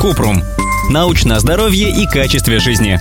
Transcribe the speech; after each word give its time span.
Купрум. 0.00 0.42
Научное 0.90 1.38
здоровье 1.38 1.90
и 1.90 2.06
качестве 2.06 2.58
жизни. 2.58 3.00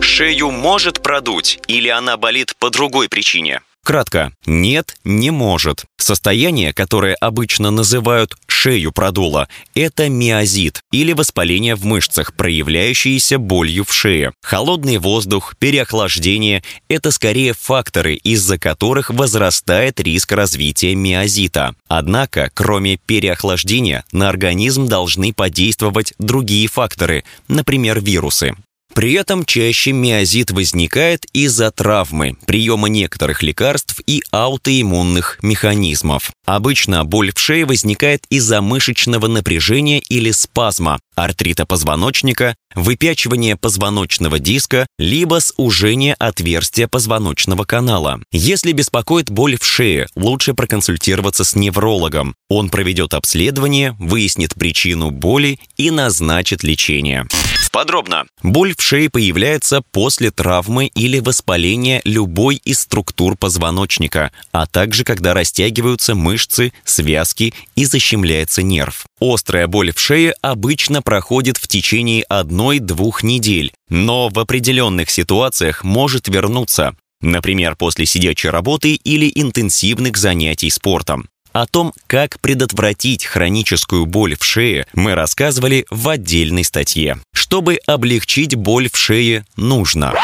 Шею 0.00 0.50
может 0.50 1.02
продуть 1.02 1.60
или 1.68 1.88
она 1.88 2.16
болит 2.16 2.54
по 2.58 2.70
другой 2.70 3.08
причине? 3.08 3.60
Кратко, 3.88 4.32
нет, 4.44 4.96
не 5.04 5.30
может. 5.30 5.86
Состояние, 5.96 6.74
которое 6.74 7.14
обычно 7.14 7.70
называют 7.70 8.36
шею 8.46 8.92
продуло, 8.92 9.48
это 9.74 10.10
миозит 10.10 10.82
или 10.92 11.14
воспаление 11.14 11.74
в 11.74 11.86
мышцах, 11.86 12.34
проявляющиеся 12.34 13.38
болью 13.38 13.86
в 13.86 13.92
шее. 13.94 14.32
Холодный 14.42 14.98
воздух, 14.98 15.54
переохлаждение– 15.58 16.62
это 16.90 17.10
скорее 17.10 17.54
факторы, 17.54 18.16
из-за 18.16 18.58
которых 18.58 19.08
возрастает 19.08 20.00
риск 20.00 20.32
развития 20.32 20.94
миозита. 20.94 21.74
Однако, 21.88 22.50
кроме 22.52 22.98
переохлаждения, 22.98 24.04
на 24.12 24.28
организм 24.28 24.86
должны 24.86 25.32
подействовать 25.32 26.12
другие 26.18 26.68
факторы, 26.68 27.24
например, 27.48 28.00
вирусы. 28.02 28.54
При 28.94 29.12
этом 29.12 29.44
чаще 29.44 29.92
миозит 29.92 30.50
возникает 30.50 31.24
из-за 31.32 31.70
травмы, 31.70 32.36
приема 32.46 32.88
некоторых 32.88 33.42
лекарств 33.42 34.00
и 34.06 34.22
аутоиммунных 34.32 35.38
механизмов. 35.42 36.32
Обычно 36.46 37.04
боль 37.04 37.32
в 37.32 37.38
шее 37.38 37.64
возникает 37.64 38.24
из-за 38.30 38.60
мышечного 38.60 39.28
напряжения 39.28 40.00
или 40.00 40.30
спазма, 40.30 40.98
артрита 41.14 41.66
позвоночника, 41.66 42.56
выпячивания 42.74 43.56
позвоночного 43.56 44.38
диска, 44.38 44.86
либо 44.98 45.40
сужения 45.40 46.16
отверстия 46.18 46.88
позвоночного 46.88 47.64
канала. 47.64 48.20
Если 48.32 48.72
беспокоит 48.72 49.30
боль 49.30 49.58
в 49.58 49.64
шее, 49.64 50.06
лучше 50.16 50.54
проконсультироваться 50.54 51.44
с 51.44 51.54
неврологом. 51.54 52.34
Он 52.48 52.70
проведет 52.70 53.14
обследование, 53.14 53.94
выяснит 53.98 54.54
причину 54.54 55.10
боли 55.10 55.60
и 55.76 55.90
назначит 55.90 56.62
лечение. 56.62 57.26
Подробно. 57.70 58.26
Боль 58.42 58.74
в 58.76 58.82
шее 58.82 59.10
появляется 59.10 59.82
после 59.92 60.30
травмы 60.30 60.86
или 60.86 61.20
воспаления 61.20 62.00
любой 62.04 62.56
из 62.56 62.80
структур 62.80 63.36
позвоночника, 63.36 64.32
а 64.52 64.66
также 64.66 65.04
когда 65.04 65.34
растягиваются 65.34 66.14
мышцы, 66.14 66.72
связки 66.84 67.54
и 67.76 67.84
защемляется 67.84 68.62
нерв. 68.62 69.06
Острая 69.20 69.66
боль 69.66 69.92
в 69.92 70.00
шее 70.00 70.34
обычно 70.42 71.02
проходит 71.02 71.56
в 71.56 71.68
течение 71.68 72.22
одной-двух 72.24 73.22
недель, 73.22 73.72
но 73.88 74.28
в 74.28 74.38
определенных 74.38 75.10
ситуациях 75.10 75.84
может 75.84 76.28
вернуться, 76.28 76.94
например, 77.20 77.76
после 77.76 78.06
сидячей 78.06 78.50
работы 78.50 78.94
или 78.94 79.30
интенсивных 79.34 80.16
занятий 80.16 80.70
спортом. 80.70 81.28
О 81.60 81.66
том, 81.66 81.92
как 82.06 82.38
предотвратить 82.38 83.24
хроническую 83.24 84.06
боль 84.06 84.36
в 84.38 84.44
шее, 84.44 84.86
мы 84.94 85.16
рассказывали 85.16 85.86
в 85.90 86.08
отдельной 86.08 86.62
статье. 86.62 87.18
Чтобы 87.32 87.80
облегчить 87.84 88.54
боль 88.54 88.88
в 88.88 88.96
шее, 88.96 89.44
нужно 89.56 90.14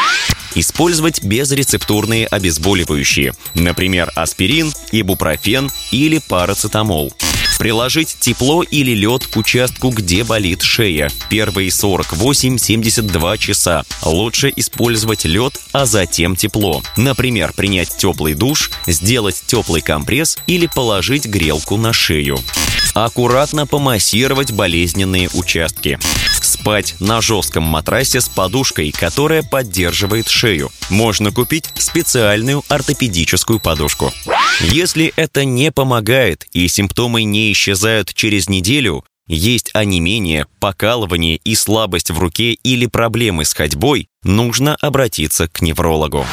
использовать 0.55 1.25
безрецептурные 1.25 2.27
обезболивающие, 2.27 3.33
например, 3.53 4.13
аспирин, 4.15 4.71
ибупрофен 4.93 5.69
или 5.91 6.21
парацетамол. 6.25 7.11
Приложить 7.57 8.17
тепло 8.19 8.63
или 8.63 8.91
лед 8.91 9.27
к 9.27 9.37
участку, 9.37 9.89
где 9.89 10.23
болит 10.23 10.61
шея. 10.61 11.09
Первые 11.29 11.69
48-72 11.69 13.37
часа. 13.37 13.83
Лучше 14.03 14.51
использовать 14.55 15.25
лед, 15.25 15.59
а 15.71 15.85
затем 15.85 16.35
тепло. 16.35 16.83
Например, 16.97 17.53
принять 17.53 17.95
теплый 17.95 18.33
душ, 18.33 18.71
сделать 18.87 19.41
теплый 19.45 19.81
компресс 19.81 20.37
или 20.47 20.67
положить 20.67 21.25
грелку 21.25 21.77
на 21.77 21.93
шею. 21.93 22.37
Аккуратно 22.93 23.67
помассировать 23.67 24.51
болезненные 24.51 25.29
участки. 25.33 25.99
Спать 26.41 26.95
на 26.99 27.21
жестком 27.21 27.63
матрасе 27.63 28.21
с 28.21 28.29
подушкой, 28.29 28.91
которая 28.91 29.43
поддерживает 29.43 30.29
шею. 30.29 30.71
Можно 30.89 31.31
купить 31.31 31.65
специальную 31.77 32.63
ортопедическую 32.69 33.59
подушку. 33.59 34.13
Если 34.61 35.11
это 35.15 35.43
не 35.43 35.71
помогает 35.71 36.47
и 36.53 36.67
симптомы 36.67 37.23
не 37.23 37.51
исчезают 37.51 38.13
через 38.13 38.47
неделю, 38.47 39.03
есть 39.27 39.71
онемение, 39.73 40.45
покалывание 40.59 41.37
и 41.37 41.55
слабость 41.55 42.11
в 42.11 42.19
руке 42.19 42.53
или 42.53 42.85
проблемы 42.85 43.45
с 43.45 43.53
ходьбой, 43.53 44.07
нужно 44.23 44.75
обратиться 44.75 45.47
к 45.47 45.61
неврологу. 45.61 46.25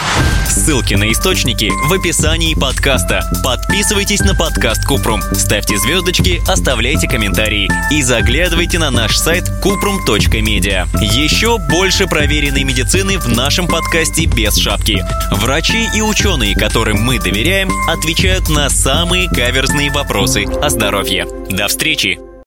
Ссылки 0.49 0.95
на 0.95 1.11
источники 1.11 1.71
в 1.89 1.93
описании 1.93 2.55
подкаста. 2.55 3.23
Подписывайтесь 3.43 4.21
на 4.21 4.35
подкаст 4.35 4.85
Купрум, 4.85 5.23
ставьте 5.33 5.79
звездочки, 5.79 6.43
оставляйте 6.47 7.09
комментарии 7.09 7.71
и 7.91 8.03
заглядывайте 8.03 8.79
на 8.79 8.91
наш 8.91 9.17
сайт 9.17 9.45
kuprum.media. 9.65 10.87
Еще 11.01 11.59
больше 11.71 12.07
проверенной 12.07 12.65
медицины 12.65 13.19
в 13.19 13.29
нашем 13.29 13.67
подкасте 13.67 14.27
без 14.27 14.57
шапки. 14.57 15.03
Врачи 15.31 15.89
и 15.97 16.03
ученые, 16.03 16.55
которым 16.55 17.01
мы 17.03 17.19
доверяем, 17.19 17.71
отвечают 17.89 18.51
на 18.51 18.69
самые 18.69 19.29
каверзные 19.29 19.91
вопросы 19.91 20.45
о 20.45 20.69
здоровье. 20.69 21.27
До 21.51 21.69
встречи! 21.69 22.32